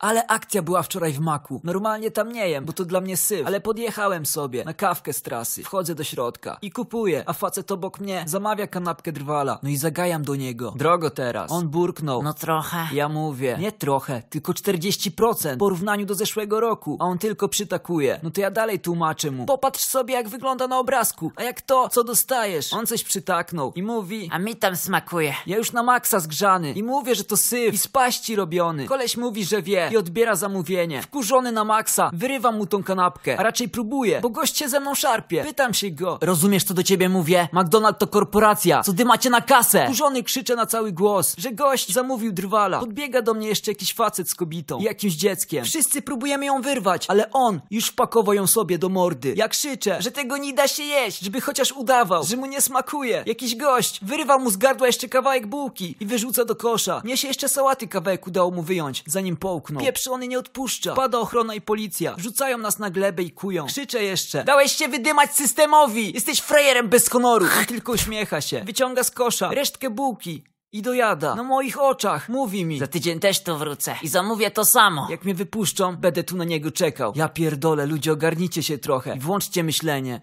Ale 0.00 0.26
akcja 0.26 0.62
była 0.62 0.82
wczoraj 0.82 1.12
w 1.12 1.20
maku. 1.20 1.60
Normalnie 1.64 2.10
tam 2.10 2.32
nie 2.32 2.48
jem, 2.48 2.64
bo 2.64 2.72
to 2.72 2.84
dla 2.84 3.00
mnie 3.00 3.16
syf. 3.16 3.46
Ale 3.46 3.60
podjechałem 3.60 4.26
sobie 4.26 4.64
na 4.64 4.74
kawkę 4.74 5.12
z 5.12 5.22
trasy. 5.22 5.62
Wchodzę 5.62 5.94
do 5.94 6.04
środka 6.04 6.58
i 6.62 6.70
kupuję, 6.70 7.22
a 7.26 7.32
facet 7.32 7.72
obok 7.72 8.00
mnie 8.00 8.24
zamawia 8.26 8.66
kanapkę 8.66 9.12
drwala. 9.12 9.58
No 9.62 9.68
i 9.70 9.76
zagajam 9.76 10.22
do 10.22 10.36
niego. 10.36 10.74
Drogo 10.76 11.10
teraz. 11.10 11.52
On 11.52 11.68
burknął. 11.68 12.22
No 12.22 12.34
trochę. 12.34 12.88
Ja 12.92 13.08
mówię, 13.08 13.56
nie 13.60 13.72
trochę, 13.72 14.22
tylko 14.30 14.52
40% 14.52 15.54
w 15.54 15.58
porównaniu 15.58 16.06
do 16.06 16.14
zeszłego 16.14 16.60
roku, 16.60 16.96
a 17.00 17.04
on 17.04 17.18
tylko 17.18 17.48
przytakuje. 17.48 18.20
No 18.22 18.30
to 18.30 18.40
ja 18.40 18.50
dalej 18.50 18.80
tłumaczę 18.80 19.30
mu. 19.30 19.46
Popatrz 19.46 19.80
sobie, 19.80 20.14
jak 20.14 20.28
wygląda 20.28 20.66
na 20.68 20.78
obrazku, 20.78 21.32
a 21.36 21.42
jak 21.42 21.60
to, 21.62 21.88
co 21.88 22.04
dostajesz. 22.04 22.72
On 22.72 22.86
coś 22.86 23.04
przytaknął 23.04 23.72
i 23.72 23.82
mówi, 23.82 24.28
A 24.32 24.38
mi 24.38 24.56
tam 24.56 24.76
smakuje. 24.76 25.34
ja 25.46 25.56
już 25.56 25.72
na 25.72 25.82
maksa 25.82 26.20
zgrzany 26.20 26.72
i 26.72 26.82
mówię, 26.82 27.14
że 27.14 27.24
to 27.24 27.36
syf 27.36 27.74
i 27.74 27.78
z 27.78 27.88
paści 27.88 28.36
robiony. 28.36 28.86
Koleś 28.86 29.16
mówi, 29.16 29.44
że 29.44 29.62
wie 29.62 29.87
i 29.90 29.96
odbiera 29.96 30.36
zamówienie. 30.36 31.02
Wkurzony 31.02 31.52
na 31.52 31.64
maksa, 31.64 32.10
wyrywam 32.12 32.56
mu 32.56 32.66
tą 32.66 32.82
kanapkę, 32.82 33.38
a 33.38 33.42
raczej 33.42 33.68
próbuję, 33.68 34.20
bo 34.20 34.30
gość 34.30 34.56
się 34.56 34.68
ze 34.68 34.80
mną 34.80 34.94
szarpie. 34.94 35.44
Pytam 35.44 35.74
się 35.74 35.90
go, 35.90 36.18
rozumiesz 36.20 36.64
co 36.64 36.74
do 36.74 36.82
ciebie 36.82 37.08
mówię? 37.08 37.48
McDonald 37.52 37.98
to 37.98 38.06
korporacja, 38.06 38.82
co 38.82 38.92
dy 38.92 39.04
macie 39.04 39.30
na 39.30 39.40
kasę? 39.40 39.84
Wkurzony 39.84 40.22
krzyczę 40.22 40.56
na 40.56 40.66
cały 40.66 40.92
głos, 40.92 41.34
że 41.38 41.52
gość 41.52 41.92
zamówił 41.92 42.32
drwala. 42.32 42.80
Podbiega 42.80 43.22
do 43.22 43.34
mnie 43.34 43.48
jeszcze 43.48 43.70
jakiś 43.70 43.94
facet 43.94 44.30
z 44.30 44.34
kobietą 44.34 44.78
i 44.78 44.82
jakimś 44.82 45.12
dzieckiem. 45.14 45.64
Wszyscy 45.64 46.02
próbujemy 46.02 46.46
ją 46.46 46.62
wyrwać, 46.62 47.04
ale 47.08 47.30
on 47.32 47.60
już 47.70 47.86
wpakował 47.86 48.34
ją 48.34 48.46
sobie 48.46 48.78
do 48.78 48.88
mordy. 48.88 49.34
Ja 49.36 49.48
krzyczę, 49.48 50.02
że 50.02 50.10
tego 50.10 50.36
nie 50.36 50.52
da 50.54 50.68
się 50.68 50.82
jeść, 50.82 51.20
żeby 51.20 51.40
chociaż 51.40 51.72
udawał, 51.72 52.24
że 52.24 52.36
mu 52.36 52.46
nie 52.46 52.60
smakuje. 52.60 53.22
Jakiś 53.26 53.56
gość 53.56 54.00
wyrywa 54.04 54.38
mu 54.38 54.50
z 54.50 54.56
gardła 54.56 54.86
jeszcze 54.86 55.08
kawałek 55.08 55.46
bułki 55.46 55.96
i 56.00 56.06
wyrzuca 56.06 56.44
do 56.44 56.56
kosza. 56.56 57.00
Mnie 57.04 57.16
się 57.16 57.28
jeszcze 57.28 57.48
sałaty 57.48 57.88
kawałek 57.88 58.26
udało 58.26 58.50
mu 58.50 58.62
wyjąć, 58.62 59.04
zanim 59.06 59.36
połknął. 59.36 59.77
Pieprzony 59.78 60.28
nie 60.28 60.38
odpuszcza. 60.38 60.94
Pada 60.94 61.18
ochrona 61.18 61.54
i 61.54 61.60
policja. 61.60 62.14
Rzucają 62.18 62.58
nas 62.58 62.78
na 62.78 62.90
glebę 62.90 63.22
i 63.22 63.30
kują. 63.30 63.66
Krzyczę 63.66 64.02
jeszcze. 64.02 64.44
Dałeś 64.44 64.72
się 64.72 64.88
wydymać 64.88 65.34
systemowi! 65.34 66.12
Jesteś 66.14 66.40
frajerem 66.40 66.88
bez 66.88 67.08
honoru! 67.08 67.46
On 67.58 67.66
tylko 67.74 67.92
uśmiecha 67.92 68.40
się. 68.40 68.60
Wyciąga 68.64 69.04
z 69.04 69.10
kosza 69.10 69.50
resztkę 69.50 69.90
bułki. 69.90 70.44
I 70.72 70.82
dojada. 70.82 71.34
Na 71.34 71.42
moich 71.42 71.80
oczach. 71.80 72.28
Mówi 72.28 72.64
mi. 72.64 72.78
Za 72.78 72.86
tydzień 72.86 73.20
też 73.20 73.42
tu 73.42 73.56
wrócę 73.56 73.96
i 74.02 74.08
zamówię 74.08 74.50
to 74.50 74.64
samo. 74.64 75.06
Jak 75.10 75.24
mnie 75.24 75.34
wypuszczą, 75.34 75.96
będę 75.96 76.24
tu 76.24 76.36
na 76.36 76.44
niego 76.44 76.70
czekał. 76.70 77.12
Ja 77.16 77.28
pierdolę, 77.28 77.86
ludzie 77.86 78.12
ogarnijcie 78.12 78.62
się 78.62 78.78
trochę 78.78 79.16
i 79.16 79.20
włączcie 79.20 79.64
myślenie. 79.64 80.16